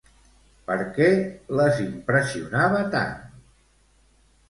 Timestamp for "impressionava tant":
1.85-3.17